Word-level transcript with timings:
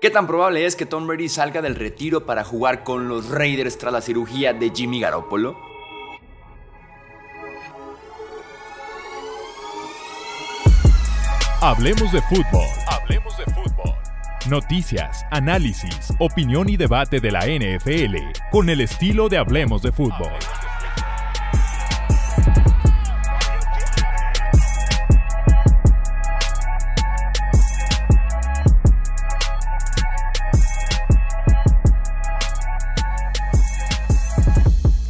¿Qué 0.00 0.10
tan 0.10 0.28
probable 0.28 0.64
es 0.64 0.76
que 0.76 0.86
Tom 0.86 1.08
Brady 1.08 1.28
salga 1.28 1.60
del 1.60 1.74
retiro 1.74 2.24
para 2.24 2.44
jugar 2.44 2.84
con 2.84 3.08
los 3.08 3.30
Raiders 3.30 3.78
tras 3.78 3.92
la 3.92 4.00
cirugía 4.00 4.52
de 4.52 4.70
Jimmy 4.70 5.00
Garoppolo? 5.00 5.58
Hablemos 11.60 12.12
de 12.12 12.22
fútbol. 12.22 12.68
Hablemos 12.86 13.36
de 13.38 13.44
fútbol. 13.46 13.94
Noticias, 14.48 15.26
análisis, 15.32 16.14
opinión 16.20 16.68
y 16.68 16.76
debate 16.76 17.18
de 17.18 17.32
la 17.32 17.40
NFL 17.40 18.38
con 18.52 18.70
el 18.70 18.80
estilo 18.80 19.28
de 19.28 19.38
Hablemos 19.38 19.82
de 19.82 19.90
fútbol. 19.90 20.30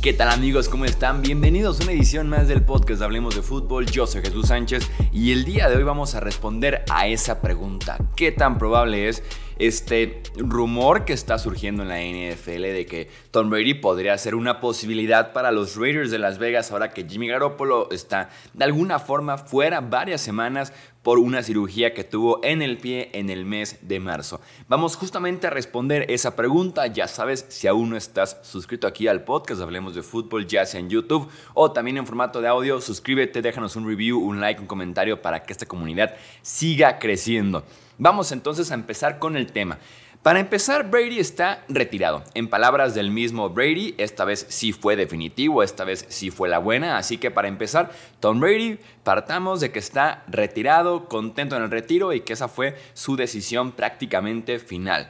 ¿Qué 0.09 0.15
tal 0.15 0.31
amigos? 0.31 0.71
¿Cómo 0.71 0.87
están? 0.87 1.21
Bienvenidos 1.21 1.81
a 1.81 1.83
una 1.83 1.93
edición 1.93 2.31
más 2.31 2.49
del 2.49 2.63
podcast 2.63 3.03
Hablemos 3.03 3.37
de 3.37 3.43
Fútbol. 3.43 3.85
Yo 3.85 4.07
soy 4.07 4.23
Jesús 4.23 4.49
Sánchez 4.49 4.91
y 5.13 5.33
el 5.33 5.45
día 5.45 5.69
de 5.69 5.77
hoy 5.77 5.83
vamos 5.83 6.15
a 6.15 6.21
responder 6.21 6.83
a 6.89 7.07
esa 7.09 7.43
pregunta. 7.43 7.99
¿Qué 8.17 8.33
tan 8.33 8.57
probable 8.57 9.11
es 9.11 9.23
este 9.59 10.23
rumor 10.37 11.05
que 11.05 11.13
está 11.13 11.39
surgiendo 11.39 11.83
en 11.83 11.89
la 11.91 12.01
NFL 12.01 12.63
de 12.63 12.87
que 12.87 13.11
Tom 13.31 13.51
Brady 13.51 13.75
podría 13.75 14.17
ser 14.17 14.35
una 14.35 14.61
posibilidad 14.61 15.35
para 15.35 15.53
los 15.53 15.77
Raiders 15.77 16.11
de 16.11 16.19
Las 16.19 16.39
Vegas 16.39 16.73
ahora 16.73 16.89
que 16.89 17.07
Jimmy 17.07 17.29
Garoppolo 17.29 17.91
está 17.91 18.31
de 18.55 18.65
alguna 18.65 19.01
forma 19.01 19.37
fuera 19.37 19.83
varias 19.83 20.23
semanas 20.23 20.73
por 21.09 21.21
una 21.21 21.43
cirugía 21.43 21.95
que 21.95 22.05
tuvo 22.05 22.39
en 22.43 22.61
el 22.61 22.77
pie 22.77 23.09
en 23.15 23.31
el 23.31 23.47
mes 23.47 23.79
de 23.81 23.99
marzo. 23.99 24.43
Vamos 24.69 24.95
justamente 24.95 25.47
a 25.47 25.51
responder 25.51 26.05
esa 26.11 26.37
pregunta. 26.37 26.87
Ya 26.87 27.09
sabes, 27.09 27.47
si 27.49 27.67
aún 27.67 27.89
no 27.89 27.97
estás 27.97 28.37
suscrito 28.43 28.87
aquí 28.87 29.09
al 29.09 29.25
podcast, 29.25 29.63
hablemos 29.63 29.95
de 29.95 30.03
fútbol, 30.03 30.47
ya 30.47 30.67
sea 30.67 30.81
en 30.81 30.91
YouTube 30.91 31.27
o 31.55 31.73
también 31.73 31.97
en 31.97 32.07
formato 32.07 32.43
de 32.43 32.49
audio, 32.49 32.79
suscríbete, 32.83 33.41
déjanos 33.41 33.75
un 33.75 33.89
review, 33.89 34.21
un 34.21 34.43
like, 34.43 34.61
un 34.61 34.67
comentario 34.67 35.23
para 35.23 35.45
que 35.45 35.55
esta 35.55 35.65
comunidad 35.65 36.15
siga 36.43 36.99
creciendo. 36.99 37.65
Vamos 37.97 38.31
entonces 38.31 38.71
a 38.71 38.75
empezar 38.75 39.19
con 39.19 39.39
el 39.39 39.51
tema. 39.51 39.79
Para 40.23 40.41
empezar, 40.41 40.91
Brady 40.91 41.21
está 41.21 41.65
retirado. 41.69 42.25
En 42.35 42.49
palabras 42.49 42.95
del 42.95 43.11
mismo 43.11 43.51
Brady, 43.51 43.95
esta 43.99 44.25
vez 44.25 44.47
sí 44.49 44.73
fue 44.73 44.97
definitivo, 44.97 45.63
esta 45.63 45.85
vez 45.85 46.07
sí 46.09 46.31
fue 46.31 46.49
la 46.49 46.59
buena. 46.59 46.99
Así 46.99 47.19
que 47.19 47.31
para 47.31 47.47
empezar, 47.47 47.93
Tom 48.19 48.41
Brady, 48.41 48.79
partamos 49.05 49.61
de 49.61 49.71
que 49.71 49.79
está 49.79 50.25
retirado, 50.27 51.09
contento 51.09 51.57
en 51.57 51.63
el 51.63 51.71
retiro 51.71 52.13
y 52.13 52.21
que 52.21 52.33
esa 52.33 52.49
fue 52.49 52.77
su 52.95 53.15
decisión 53.15 53.71
prácticamente 53.73 54.59
final. 54.59 55.09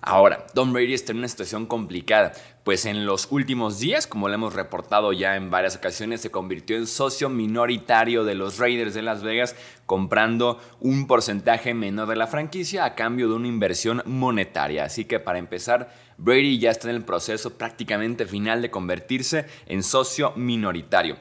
Ahora, 0.00 0.46
Tom 0.54 0.72
Brady 0.72 0.94
está 0.94 1.10
en 1.10 1.18
una 1.18 1.28
situación 1.28 1.66
complicada, 1.66 2.32
pues 2.62 2.86
en 2.86 3.04
los 3.04 3.26
últimos 3.32 3.80
días, 3.80 4.06
como 4.06 4.28
lo 4.28 4.34
hemos 4.34 4.54
reportado 4.54 5.12
ya 5.12 5.34
en 5.34 5.50
varias 5.50 5.74
ocasiones, 5.74 6.20
se 6.20 6.30
convirtió 6.30 6.76
en 6.76 6.86
socio 6.86 7.28
minoritario 7.28 8.22
de 8.24 8.36
los 8.36 8.58
Raiders 8.58 8.94
de 8.94 9.02
Las 9.02 9.24
Vegas, 9.24 9.56
comprando 9.86 10.60
un 10.78 11.08
porcentaje 11.08 11.74
menor 11.74 12.08
de 12.08 12.16
la 12.16 12.28
franquicia 12.28 12.84
a 12.84 12.94
cambio 12.94 13.28
de 13.28 13.34
una 13.34 13.48
inversión 13.48 14.02
monetaria. 14.06 14.84
Así 14.84 15.04
que 15.04 15.18
para 15.18 15.40
empezar, 15.40 15.92
Brady 16.16 16.60
ya 16.60 16.70
está 16.70 16.88
en 16.88 16.94
el 16.94 17.04
proceso 17.04 17.58
prácticamente 17.58 18.24
final 18.24 18.62
de 18.62 18.70
convertirse 18.70 19.46
en 19.66 19.82
socio 19.82 20.32
minoritario 20.36 21.16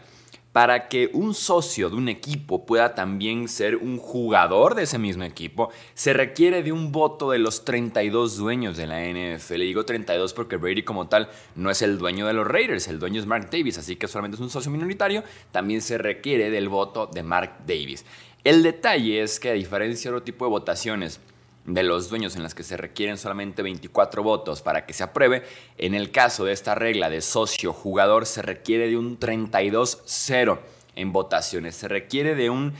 para 0.57 0.87
que 0.87 1.11
un 1.13 1.35
socio 1.35 1.91
de 1.91 1.97
un 1.97 2.09
equipo 2.09 2.65
pueda 2.65 2.95
también 2.95 3.47
ser 3.47 3.75
un 3.75 3.99
jugador 3.99 4.73
de 4.73 4.81
ese 4.81 4.97
mismo 4.97 5.23
equipo, 5.23 5.69
se 5.93 6.13
requiere 6.13 6.63
de 6.63 6.71
un 6.71 6.91
voto 6.91 7.29
de 7.29 7.37
los 7.37 7.63
32 7.63 8.37
dueños 8.37 8.75
de 8.75 8.87
la 8.87 9.01
NFL. 9.01 9.53
Le 9.53 9.65
digo 9.65 9.85
32 9.85 10.33
porque 10.33 10.57
Brady 10.57 10.81
como 10.81 11.09
tal 11.09 11.29
no 11.53 11.69
es 11.69 11.83
el 11.83 11.99
dueño 11.99 12.25
de 12.25 12.33
los 12.33 12.47
Raiders, 12.47 12.87
el 12.87 12.97
dueño 12.97 13.19
es 13.19 13.27
Mark 13.27 13.51
Davis, 13.51 13.77
así 13.77 13.97
que 13.97 14.07
solamente 14.07 14.33
es 14.33 14.41
un 14.41 14.49
socio 14.49 14.71
minoritario, 14.71 15.23
también 15.51 15.83
se 15.83 15.99
requiere 15.99 16.49
del 16.49 16.69
voto 16.69 17.05
de 17.05 17.21
Mark 17.21 17.57
Davis. 17.67 18.03
El 18.43 18.63
detalle 18.63 19.21
es 19.21 19.39
que 19.39 19.51
a 19.51 19.53
diferencia 19.53 20.09
de 20.09 20.17
otro 20.17 20.25
tipo 20.25 20.45
de 20.45 20.49
votaciones, 20.49 21.19
de 21.67 21.83
los 21.83 22.09
dueños 22.09 22.35
en 22.35 22.43
las 22.43 22.55
que 22.55 22.63
se 22.63 22.77
requieren 22.77 23.17
solamente 23.17 23.61
24 23.61 24.23
votos 24.23 24.61
para 24.61 24.85
que 24.85 24.93
se 24.93 25.03
apruebe, 25.03 25.43
en 25.77 25.93
el 25.93 26.11
caso 26.11 26.45
de 26.45 26.53
esta 26.53 26.73
regla 26.73 27.09
de 27.09 27.21
socio 27.21 27.73
jugador 27.73 28.25
se 28.25 28.41
requiere 28.41 28.87
de 28.87 28.97
un 28.97 29.19
32-0 29.19 30.59
en 30.95 31.11
votaciones, 31.11 31.75
se 31.75 31.89
requiere 31.89 32.35
de 32.35 32.49
un 32.49 32.73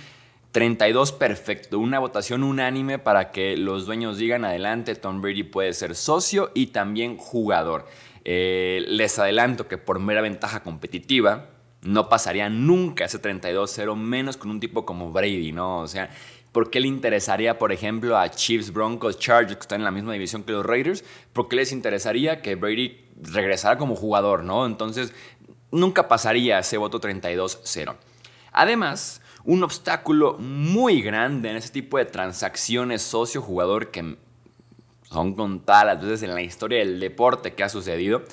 32 0.53 1.11
perfecto, 1.11 1.77
una 1.79 1.99
votación 1.99 2.43
unánime 2.43 2.97
para 2.97 3.31
que 3.31 3.57
los 3.57 3.85
dueños 3.85 4.17
digan 4.17 4.45
adelante, 4.45 4.95
Tom 4.95 5.21
Brady 5.21 5.43
puede 5.43 5.73
ser 5.73 5.93
socio 5.93 6.51
y 6.55 6.67
también 6.67 7.17
jugador. 7.17 7.85
Eh, 8.23 8.83
les 8.87 9.19
adelanto 9.19 9.67
que 9.67 9.77
por 9.77 9.99
mera 9.99 10.21
ventaja 10.21 10.63
competitiva, 10.63 11.49
no 11.81 12.09
pasaría 12.09 12.49
nunca 12.49 13.05
ese 13.05 13.21
32-0 13.21 13.95
menos 13.95 14.37
con 14.37 14.49
un 14.49 14.59
tipo 14.59 14.85
como 14.85 15.11
Brady, 15.11 15.51
¿no? 15.51 15.79
O 15.79 15.87
sea, 15.87 16.09
¿Por 16.51 16.69
qué 16.69 16.79
le 16.79 16.87
interesaría, 16.87 17.59
por 17.59 17.71
ejemplo, 17.71 18.17
a 18.17 18.29
Chiefs, 18.29 18.73
Broncos, 18.73 19.19
Chargers, 19.19 19.55
que 19.55 19.61
están 19.61 19.81
en 19.81 19.85
la 19.85 19.91
misma 19.91 20.13
división 20.13 20.43
que 20.43 20.53
los 20.53 20.65
Raiders? 20.65 21.03
¿Por 21.33 21.47
qué 21.47 21.57
les 21.57 21.71
interesaría 21.71 22.41
que 22.41 22.55
Brady 22.55 23.05
regresara 23.21 23.77
como 23.77 23.95
jugador, 23.95 24.43
no? 24.43 24.65
Entonces, 24.65 25.13
nunca 25.71 26.07
pasaría 26.07 26.59
ese 26.59 26.77
voto 26.77 26.99
32-0. 26.99 27.95
Además, 28.51 29.21
un 29.43 29.63
obstáculo 29.63 30.37
muy 30.39 31.01
grande 31.01 31.49
en 31.49 31.57
ese 31.57 31.69
tipo 31.69 31.97
de 31.97 32.05
transacciones 32.05 33.01
socio-jugador 33.01 33.91
que 33.91 34.17
son 35.03 35.35
contadas 35.35 36.01
veces 36.01 36.23
en 36.23 36.33
la 36.33 36.41
historia 36.41 36.79
del 36.79 36.99
deporte 36.99 37.53
que 37.53 37.63
ha 37.63 37.69
sucedido, 37.69 38.23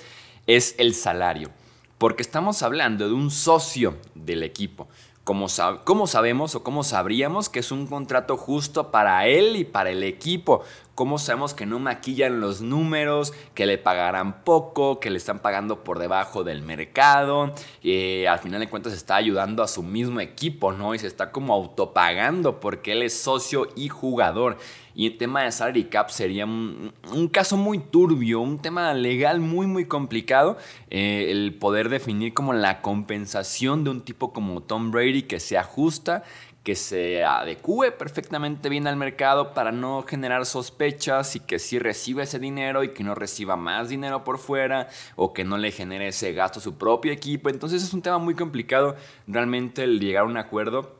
es 0.46 0.74
el 0.78 0.94
salario. 0.94 1.50
Porque 1.98 2.22
estamos 2.22 2.62
hablando 2.62 3.06
de 3.06 3.14
un 3.14 3.30
socio 3.30 3.96
del 4.14 4.42
equipo. 4.42 4.88
¿Cómo, 5.24 5.48
sabemos 5.48 6.54
o 6.54 6.62
cómo 6.62 6.84
sabríamos 6.84 7.48
que 7.48 7.60
es 7.60 7.72
un 7.72 7.86
contrato 7.86 8.36
justo 8.36 8.90
para 8.90 9.26
él 9.26 9.56
y 9.56 9.64
para 9.64 9.88
el 9.88 10.02
equipo? 10.02 10.62
¿Cómo 10.94 11.18
sabemos 11.18 11.54
que 11.54 11.66
no 11.66 11.80
maquillan 11.80 12.40
los 12.40 12.60
números, 12.60 13.32
que 13.54 13.66
le 13.66 13.78
pagarán 13.78 14.44
poco, 14.44 15.00
que 15.00 15.10
le 15.10 15.18
están 15.18 15.40
pagando 15.40 15.82
por 15.82 15.98
debajo 15.98 16.44
del 16.44 16.62
mercado? 16.62 17.52
Eh, 17.82 18.28
al 18.28 18.38
final 18.38 18.60
de 18.60 18.68
cuentas 18.68 18.92
está 18.92 19.16
ayudando 19.16 19.64
a 19.64 19.68
su 19.68 19.82
mismo 19.82 20.20
equipo, 20.20 20.72
¿no? 20.72 20.94
Y 20.94 21.00
se 21.00 21.08
está 21.08 21.32
como 21.32 21.52
autopagando 21.52 22.60
porque 22.60 22.92
él 22.92 23.02
es 23.02 23.18
socio 23.18 23.66
y 23.74 23.88
jugador. 23.88 24.56
Y 24.94 25.06
el 25.06 25.18
tema 25.18 25.42
de 25.42 25.50
salary 25.50 25.84
cap 25.84 26.10
sería 26.10 26.46
un, 26.46 26.92
caso 27.32 27.56
muy 27.56 27.78
turbio, 27.78 28.40
un 28.40 28.60
tema 28.60 28.94
legal 28.94 29.40
muy, 29.40 29.66
muy 29.66 29.86
complicado. 29.86 30.56
Eh, 30.90 31.26
el 31.30 31.54
poder 31.54 31.88
definir 31.88 32.32
como 32.32 32.52
la 32.52 32.80
compensación 32.80 33.82
de 33.82 33.90
un 33.90 34.02
tipo 34.02 34.32
como 34.32 34.62
Tom 34.62 34.92
Brady 34.92 35.22
que 35.22 35.40
se 35.40 35.58
ajusta, 35.58 36.22
que 36.64 36.74
se 36.74 37.22
adecue 37.22 37.92
perfectamente 37.92 38.70
bien 38.70 38.86
al 38.86 38.96
mercado 38.96 39.52
para 39.52 39.70
no 39.70 40.02
generar 40.02 40.46
sospechas 40.46 41.36
y 41.36 41.40
que 41.40 41.58
sí 41.58 41.78
reciba 41.78 42.22
ese 42.22 42.38
dinero 42.38 42.82
y 42.82 42.94
que 42.94 43.04
no 43.04 43.14
reciba 43.14 43.54
más 43.54 43.90
dinero 43.90 44.24
por 44.24 44.38
fuera 44.38 44.88
o 45.14 45.34
que 45.34 45.44
no 45.44 45.58
le 45.58 45.72
genere 45.72 46.08
ese 46.08 46.32
gasto 46.32 46.60
a 46.60 46.62
su 46.62 46.78
propio 46.78 47.12
equipo. 47.12 47.50
Entonces 47.50 47.82
es 47.82 47.92
un 47.92 48.00
tema 48.00 48.16
muy 48.16 48.34
complicado 48.34 48.96
realmente 49.26 49.84
el 49.84 50.00
llegar 50.00 50.22
a 50.22 50.26
un 50.26 50.38
acuerdo 50.38 50.96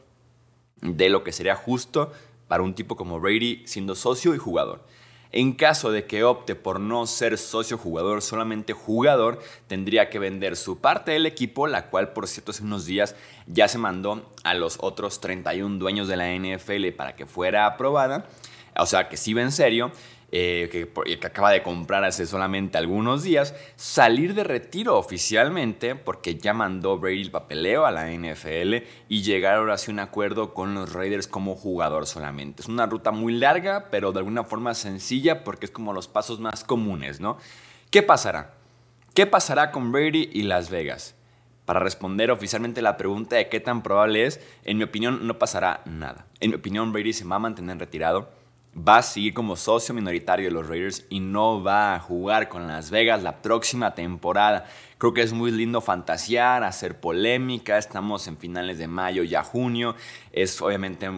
de 0.83 1.09
lo 1.09 1.25
que 1.25 1.33
sería 1.33 1.57
justo 1.57 2.13
para 2.47 2.63
un 2.63 2.75
tipo 2.75 2.95
como 2.95 3.19
Brady 3.19 3.67
siendo 3.67 3.95
socio 3.95 4.35
y 4.35 4.39
jugador. 4.39 4.85
En 5.37 5.53
caso 5.53 5.91
de 5.91 6.07
que 6.07 6.23
opte 6.23 6.55
por 6.55 6.79
no 6.79 7.09
ser 7.09 7.39
socio 7.39 7.77
jugador, 7.77 8.23
solamente 8.23 8.73
jugador, 8.73 9.41
tendría 9.67 10.09
que 10.09 10.21
vender 10.21 10.55
su 10.55 10.79
parte 10.79 11.11
del 11.11 11.27
equipo, 11.27 11.67
la 11.67 11.91
cual 11.91 12.13
por 12.13 12.29
cierto 12.29 12.53
hace 12.53 12.63
unos 12.63 12.87
días 12.87 13.17
ya 13.49 13.67
se 13.67 13.79
mandó 13.79 14.31
a 14.45 14.55
los 14.55 14.79
otros 14.81 15.21
31 15.21 15.81
dueños 15.81 16.07
de 16.07 16.17
la 16.17 16.33
NFL 16.33 16.91
para 16.97 17.17
que 17.17 17.27
fuera 17.27 17.67
aprobada. 17.67 18.27
O 18.79 18.87
sea 18.87 19.09
que 19.09 19.17
sí 19.17 19.35
va 19.35 19.43
en 19.43 19.51
serio. 19.51 19.91
Eh, 20.37 20.69
que, 20.69 21.27
acaba 21.29 21.53
de 21.53 21.63
comprar 21.63 22.03
hace 22.03 22.27
solamente 22.27 22.77
algunos 22.77 23.23
días, 23.23 23.55
salir 23.77 24.35
de 24.35 24.43
retiro 24.43 24.99
oficialmente, 24.99 25.95
porque 25.95 26.35
ya 26.35 26.53
mandó 26.53 26.99
Brady 26.99 27.23
el 27.23 27.31
papeleo 27.31 27.87
a 27.87 27.93
la 27.93 28.11
NFL 28.11 28.85
y 29.09 29.23
llegar 29.23 29.59
ahora 29.59 29.75
a 29.77 29.91
un 29.91 30.01
acuerdo 30.01 30.53
con 30.53 30.75
los 30.75 30.93
Raiders 30.93 31.29
como 31.29 31.55
jugador 31.55 32.09
solamente. 32.09 32.63
Es 32.63 32.69
una 32.69 32.87
ruta 32.87 33.13
muy 33.13 33.35
larga, 33.35 33.91
pero 33.93 34.11
de 34.11 34.19
alguna 34.19 34.43
forma 34.43 34.75
sencilla, 34.75 35.45
porque 35.45 35.67
es 35.67 35.71
como 35.71 35.93
los 35.93 36.09
pasos 36.09 36.41
más 36.41 36.65
comunes, 36.65 37.21
¿no? 37.21 37.39
¿Qué 37.93 38.03
pasará? 38.03 38.55
¿Qué 39.15 39.27
pasará 39.27 39.71
con 39.71 39.93
Brady 39.93 40.31
y 40.33 40.43
Las 40.43 40.69
Vegas? 40.69 41.15
Para 41.65 41.79
responder 41.79 42.33
oficialmente 42.33 42.83
la 42.83 42.97
pregunta 42.97 43.37
de 43.37 43.49
qué 43.49 43.61
tan 43.61 43.85
probable 43.85 44.27
es, 44.27 44.41
en 44.65 44.79
mi 44.79 44.83
opinión 44.83 45.29
no 45.29 45.39
pasará 45.39 45.83
nada. 45.85 46.27
En 46.41 46.51
mi 46.51 46.57
opinión 46.57 46.93
Brady 46.93 47.13
se 47.13 47.25
va 47.25 47.37
a 47.37 47.39
mantener 47.39 47.79
retirado 47.79 48.43
va 48.77 48.99
a 48.99 49.03
seguir 49.03 49.35
como 49.35 49.57
socio 49.57 49.95
minoritario 49.95 50.47
de 50.47 50.53
los 50.53 50.69
Raiders 50.69 51.07
y 51.09 51.21
no 51.21 51.63
va 51.63 51.95
a 51.95 52.01
jugar 52.01 52.49
con 52.49 52.67
Las 52.67 52.91
Vegas 52.91 53.23
la 53.23 53.41
próxima 53.43 53.95
temporada. 53.95 54.67
Creo 54.99 55.15
que 55.15 55.23
es 55.23 55.33
muy 55.33 55.51
lindo 55.51 55.81
fantasear, 55.81 56.65
hacer 56.65 56.99
polémica. 56.99 57.79
Estamos 57.79 58.27
en 58.27 58.37
finales 58.37 58.79
de 58.79 58.89
mayo, 58.89 59.23
ya 59.23 59.43
junio. 59.43 59.95
Es 60.33 60.61
obviamente 60.61 61.11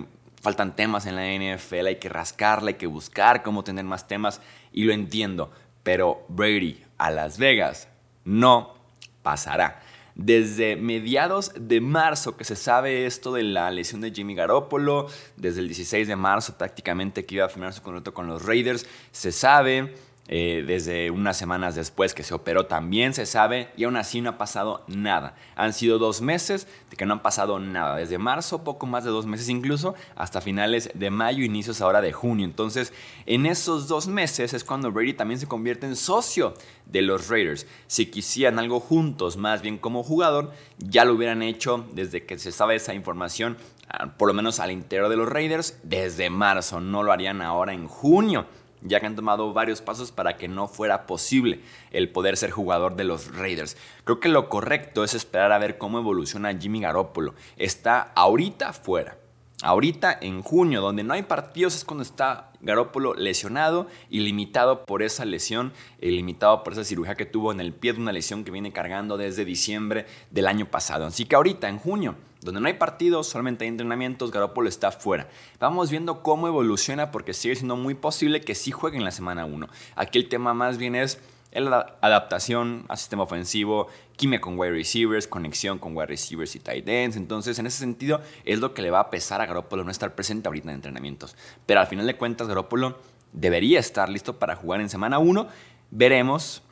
faltan 0.43 0.77
temas 0.77 1.07
en 1.07 1.17
la 1.17 1.27
NFL, 1.27 1.87
hay 1.87 1.97
que 1.97 2.09
rascarla, 2.09 2.69
hay 2.69 2.75
que 2.75 2.87
buscar 2.87 3.43
cómo 3.43 3.65
tener 3.65 3.85
más 3.85 4.07
temas 4.07 4.41
y 4.71 4.85
lo 4.85 4.93
entiendo, 4.93 5.51
pero 5.83 6.25
Brady 6.29 6.85
a 6.99 7.11
Las 7.11 7.39
Vegas 7.39 7.89
no 8.25 8.75
pasará. 9.23 9.83
Desde 10.17 10.77
mediados 10.77 11.53
de 11.59 11.83
marzo 11.83 12.39
que 12.39 12.45
se 12.45 12.57
sabe 12.57 13.05
esto 13.05 13.35
de 13.35 13.43
la 13.43 13.71
lesión 13.71 14.01
de 14.01 14.13
Jimmy 14.13 14.35
Garoppolo, 14.35 15.09
desde 15.37 15.61
el 15.61 15.69
16 15.69 16.09
de 16.09 16.17
marzo 16.17 16.57
prácticamente 16.57 17.27
que 17.27 17.35
iba 17.35 17.45
a 17.45 17.51
firmar 17.51 17.75
su 17.75 17.83
contrato 17.83 18.15
con 18.15 18.27
los 18.27 18.47
Raiders, 18.47 18.87
se 19.13 19.31
sabe 19.31 19.95
eh, 20.29 20.65
desde 20.67 21.11
unas 21.13 21.37
semanas 21.37 21.77
después 21.77 22.13
que 22.13 22.25
se 22.25 22.35
operó 22.35 22.67
también 22.67 23.15
se 23.15 23.27
sabe 23.27 23.69
y 23.77 23.85
aún 23.85 23.97
así 23.97 24.21
no 24.21 24.31
ha 24.31 24.39
pasado 24.39 24.85
nada. 24.89 25.37
Han 25.55 25.73
sido 25.73 25.99
dos 25.99 26.21
meses 26.21 26.67
de 26.91 26.97
que 26.97 27.07
no 27.07 27.15
han 27.15 27.23
pasado 27.23 27.61
nada, 27.61 27.97
desde 27.97 28.19
marzo, 28.19 28.65
poco 28.65 28.87
más 28.87 29.05
de 29.05 29.11
dos 29.11 29.27
meses 29.27 29.49
incluso, 29.49 29.95
hasta 30.17 30.41
finales 30.41 30.91
de 30.95 31.11
mayo, 31.11 31.45
inicios 31.45 31.81
ahora 31.81 32.01
de 32.01 32.13
junio. 32.13 32.45
Entonces, 32.45 32.93
en 33.27 33.47
esos 33.47 33.87
dos 33.87 34.09
meses 34.09 34.53
es 34.53 34.65
cuando 34.65 34.91
Brady 34.91 35.13
también 35.13 35.39
se 35.39 35.47
convierte 35.47 35.87
en 35.87 35.95
socio 35.95 36.55
de 36.87 37.03
los 37.03 37.29
Raiders. 37.29 37.67
Si 37.87 38.07
quisieran 38.07 38.59
algo 38.59 38.81
juntos, 38.81 39.37
más 39.37 39.63
bien 39.63 39.79
como 39.79 40.03
jugador, 40.03 40.53
ya 40.79 41.05
lo 41.05 41.15
hubieran 41.15 41.43
hecho 41.43 41.87
desde 41.93 42.27
que 42.27 42.39
se 42.39 42.51
sabe 42.51 42.75
esa 42.75 42.95
información, 42.95 43.57
ah, 43.89 44.15
por 44.17 44.29
lo 44.29 44.35
menos 44.35 44.59
al 44.59 44.73
interior 44.73 45.09
de 45.09 45.17
los 45.17 45.29
Raiders, 45.29 45.79
desde 45.85 46.31
marzo. 46.31 46.81
No 46.81 47.05
lo 47.05 47.13
harían 47.13 47.43
ahora 47.43 47.73
en 47.73 47.87
junio 47.87 48.47
ya 48.89 49.01
que 49.01 49.07
han 49.07 49.17
tomado 49.17 49.53
varios 49.53 49.83
pasos 49.83 50.13
para 50.13 50.37
que 50.37 50.49
no 50.49 50.69
fuera 50.69 51.07
posible 51.07 51.61
el 51.91 52.11
poder 52.11 52.37
ser 52.37 52.51
jugador 52.51 52.97
de 52.97 53.05
los 53.05 53.35
Raiders. 53.35 53.77
Creo 54.05 54.21
que 54.21 54.29
lo 54.29 54.49
correcto 54.49 55.05
es 55.05 55.15
esperar 55.15 55.53
a 55.53 55.59
ver 55.59 55.79
cómo 55.79 55.99
evoluciona 55.99 56.57
Jimmy 56.57 56.81
Garoppolo. 56.81 57.35
Está 57.57 58.13
ahorita 58.15 58.73
fuera. 58.73 59.19
Ahorita 59.63 60.17
en 60.21 60.43
junio, 60.43 60.83
donde 60.83 61.03
no 61.03 61.15
hay 61.15 61.23
partidos, 61.23 61.75
es 61.75 61.85
cuando 61.85 62.03
está 62.03 62.53
Garoppolo 62.61 63.15
lesionado 63.15 63.87
y 64.11 64.21
limitado 64.21 64.85
por 64.85 65.03
esa 65.03 65.25
lesión, 65.25 65.73
y 66.01 66.11
limitado 66.11 66.63
por 66.63 66.75
esa 66.75 66.85
cirugía 66.85 67.15
que 67.15 67.25
tuvo 67.25 67.53
en 67.53 67.61
el 67.61 67.73
pie 67.73 67.95
de 67.95 68.01
una 68.01 68.13
lesión 68.13 68.45
que 68.45 68.51
viene 68.51 68.73
cargando 68.73 69.17
desde 69.17 69.45
diciembre 69.47 70.07
del 70.31 70.47
año 70.47 70.67
pasado. 70.67 71.07
Así 71.07 71.25
que 71.25 71.37
ahorita 71.37 71.69
en 71.69 71.79
junio 71.79 72.17
donde 72.43 72.61
no 72.61 72.69
hay 72.69 72.75
partidos, 72.75 73.27
solamente 73.27 73.65
hay 73.65 73.69
entrenamientos, 73.69 74.31
Garoppolo 74.31 74.69
está 74.69 74.93
fuera. 74.93 75.29
Vamos 75.59 75.91
viendo 75.91 76.23
cómo 76.23 76.47
evoluciona 76.47 77.11
porque 77.11 77.35
sigue 77.35 77.57
siendo 77.57 77.77
muy 77.77 77.95
posible 77.95 78.41
que 78.41 78.55
sí 78.55 78.71
juegue 78.71 78.97
en 78.97 79.05
la 79.05 79.11
semana 79.11 79.47
1. 79.47 79.69
Aquí 79.97 80.19
el 80.19 80.29
tema 80.29 80.55
más 80.55 80.79
bien 80.79 80.95
es 80.95 81.19
la 81.65 81.97
adaptación 82.01 82.85
al 82.89 82.99
sistema 82.99 83.25
ofensivo, 83.25 83.89
química 84.17 84.43
con 84.43 84.59
wide 84.59 84.73
receivers, 84.73 85.27
conexión 85.27 85.79
con 85.79 85.97
wide 85.97 86.07
receivers 86.07 86.55
y 86.57 86.61
tight 86.61 86.89
ends. 86.89 87.17
Entonces, 87.17 87.59
en 87.59 87.67
ese 87.67 87.79
sentido, 87.79 88.21
es 88.45 88.59
lo 88.61 88.75
que 88.75 88.83
le 88.83 88.91
va 88.91 89.01
a 89.01 89.11
pesar 89.11 89.41
a 89.41 89.47
Garoppolo 89.47 89.85
no 89.85 89.91
estar 89.91 90.15
presente 90.15 90.49
ahorita 90.49 90.69
en 90.69 90.77
entrenamientos. 90.77 91.37
Pero 91.67 91.81
al 91.81 91.87
final 91.87 92.07
de 92.07 92.17
cuentas, 92.17 92.49
Garoppolo 92.49 92.99
debería 93.33 93.79
estar 93.79 94.09
listo 94.09 94.39
para 94.39 94.57
jugar 94.57 94.81
en 94.81 94.89
semana 94.89 95.19
1. 95.19 95.49
Veremos 95.91 96.63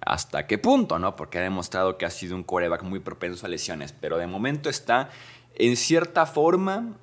hasta 0.00 0.46
qué 0.46 0.58
punto, 0.58 0.98
¿no? 0.98 1.16
Porque 1.16 1.38
ha 1.38 1.42
demostrado 1.42 1.98
que 1.98 2.06
ha 2.06 2.10
sido 2.10 2.36
un 2.36 2.44
coreback 2.44 2.82
muy 2.82 3.00
propenso 3.00 3.46
a 3.46 3.48
lesiones, 3.48 3.92
pero 3.92 4.18
de 4.18 4.26
momento 4.26 4.70
está 4.70 5.10
en 5.54 5.76
cierta 5.76 6.24
forma 6.24 6.94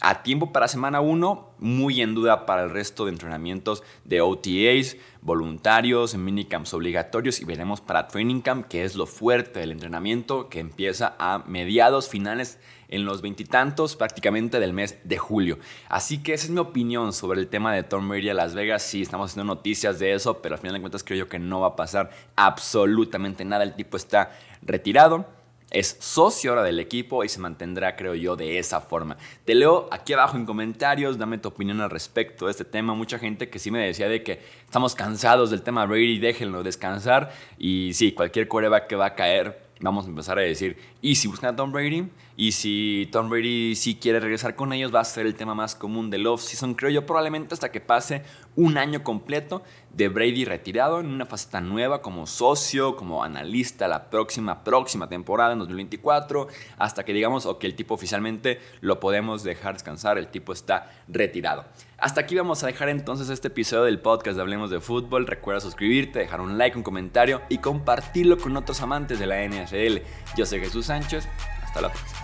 a 0.00 0.22
tiempo 0.22 0.52
para 0.52 0.68
semana 0.68 1.00
1, 1.00 1.54
muy 1.58 2.00
en 2.00 2.14
duda 2.14 2.46
para 2.46 2.64
el 2.64 2.70
resto 2.70 3.04
de 3.04 3.12
entrenamientos 3.12 3.82
de 4.04 4.20
OTAs, 4.20 4.96
voluntarios, 5.22 6.14
minicamps 6.16 6.74
obligatorios 6.74 7.40
y 7.40 7.44
veremos 7.44 7.80
para 7.80 8.08
training 8.08 8.40
camp, 8.40 8.66
que 8.66 8.84
es 8.84 8.96
lo 8.96 9.06
fuerte 9.06 9.60
del 9.60 9.72
entrenamiento, 9.72 10.48
que 10.48 10.60
empieza 10.60 11.14
a 11.18 11.44
mediados, 11.46 12.08
finales, 12.08 12.58
en 12.88 13.04
los 13.04 13.22
veintitantos 13.22 13.96
prácticamente 13.96 14.60
del 14.60 14.72
mes 14.72 14.98
de 15.04 15.18
julio. 15.18 15.58
Así 15.88 16.22
que 16.22 16.34
esa 16.34 16.46
es 16.46 16.50
mi 16.50 16.60
opinión 16.60 17.12
sobre 17.12 17.40
el 17.40 17.48
tema 17.48 17.72
de 17.72 17.82
Tom 17.82 18.08
Brady 18.08 18.28
a 18.28 18.34
Las 18.34 18.54
Vegas. 18.54 18.82
Sí, 18.82 19.02
estamos 19.02 19.30
haciendo 19.30 19.54
noticias 19.54 19.98
de 19.98 20.12
eso, 20.12 20.42
pero 20.42 20.54
al 20.54 20.60
final 20.60 20.74
de 20.74 20.80
cuentas 20.80 21.02
creo 21.02 21.20
yo 21.20 21.28
que 21.28 21.38
no 21.38 21.60
va 21.60 21.68
a 21.68 21.76
pasar 21.76 22.10
absolutamente 22.36 23.44
nada. 23.44 23.64
El 23.64 23.74
tipo 23.74 23.96
está 23.96 24.32
retirado 24.62 25.26
es 25.70 25.96
socio 26.00 26.50
ahora 26.50 26.62
del 26.62 26.78
equipo 26.78 27.24
y 27.24 27.28
se 27.28 27.40
mantendrá, 27.40 27.96
creo 27.96 28.14
yo, 28.14 28.36
de 28.36 28.58
esa 28.58 28.80
forma. 28.80 29.16
Te 29.44 29.54
leo 29.54 29.88
aquí 29.90 30.12
abajo 30.12 30.36
en 30.36 30.46
comentarios, 30.46 31.18
dame 31.18 31.38
tu 31.38 31.48
opinión 31.48 31.80
al 31.80 31.90
respecto 31.90 32.46
de 32.46 32.52
este 32.52 32.64
tema. 32.64 32.94
Mucha 32.94 33.18
gente 33.18 33.48
que 33.48 33.58
sí 33.58 33.70
me 33.70 33.84
decía 33.84 34.08
de 34.08 34.22
que 34.22 34.40
estamos 34.64 34.94
cansados 34.94 35.50
del 35.50 35.62
tema 35.62 35.84
Brady, 35.86 36.18
déjenlo 36.18 36.62
descansar. 36.62 37.32
Y 37.58 37.92
sí, 37.94 38.12
cualquier 38.12 38.48
coreback 38.48 38.86
que 38.86 38.96
va 38.96 39.06
a 39.06 39.14
caer 39.14 39.64
vamos 39.80 40.06
a 40.06 40.08
empezar 40.08 40.38
a 40.38 40.42
decir, 40.42 40.76
¿y 41.02 41.16
si 41.16 41.28
buscan 41.28 41.54
a 41.54 41.56
Tom 41.56 41.72
Brady? 41.72 42.08
¿Y 42.36 42.52
si 42.52 43.08
Tom 43.12 43.28
Brady 43.28 43.76
sí 43.76 43.96
quiere 43.96 44.18
regresar 44.18 44.56
con 44.56 44.72
ellos? 44.72 44.94
Va 44.94 45.00
a 45.00 45.04
ser 45.04 45.26
el 45.26 45.34
tema 45.34 45.54
más 45.54 45.74
común 45.74 46.10
del 46.10 46.26
off-season, 46.26 46.74
creo 46.74 46.90
yo, 46.90 47.06
probablemente 47.06 47.54
hasta 47.54 47.70
que 47.70 47.80
pase 47.80 48.22
un 48.56 48.78
año 48.78 49.02
completo 49.02 49.62
de 49.92 50.08
Brady 50.08 50.44
retirado 50.44 51.00
en 51.00 51.06
una 51.06 51.26
faceta 51.26 51.60
nueva 51.60 52.02
como 52.02 52.26
socio, 52.26 52.96
como 52.96 53.22
analista 53.22 53.88
la 53.88 54.10
próxima, 54.10 54.64
próxima 54.64 55.08
temporada 55.08 55.52
en 55.52 55.60
2024, 55.60 56.48
hasta 56.78 57.04
que 57.04 57.12
digamos, 57.12 57.46
ok, 57.46 57.64
el 57.64 57.74
tipo 57.74 57.94
oficialmente 57.94 58.60
lo 58.80 59.00
podemos 59.00 59.42
dejar 59.44 59.74
descansar, 59.74 60.18
el 60.18 60.28
tipo 60.28 60.52
está 60.52 60.90
retirado. 61.08 61.64
Hasta 61.98 62.22
aquí 62.22 62.34
vamos 62.34 62.62
a 62.64 62.66
dejar 62.66 62.88
entonces 62.88 63.28
este 63.30 63.48
episodio 63.48 63.84
del 63.84 64.00
podcast 64.00 64.36
de 64.36 64.42
Hablemos 64.42 64.70
de 64.70 64.80
Fútbol. 64.80 65.26
Recuerda 65.26 65.60
suscribirte, 65.60 66.18
dejar 66.18 66.40
un 66.40 66.58
like, 66.58 66.76
un 66.76 66.82
comentario 66.82 67.40
y 67.48 67.58
compartirlo 67.58 68.36
con 68.36 68.56
otros 68.56 68.80
amantes 68.82 69.18
de 69.18 69.26
la 69.26 69.42
NFL. 69.46 69.98
Yo 70.36 70.44
soy 70.44 70.60
Jesús 70.60 70.86
Sánchez. 70.86 71.28
Hasta 71.62 71.80
la 71.80 71.88
próxima. 71.90 72.20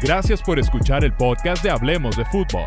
Gracias 0.00 0.42
por 0.42 0.58
escuchar 0.58 1.04
el 1.04 1.12
podcast 1.12 1.62
de 1.62 1.70
Hablemos 1.70 2.16
de 2.16 2.24
Fútbol. 2.26 2.66